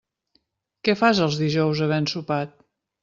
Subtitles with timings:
[0.87, 2.57] Què fas els dijous havent sopat?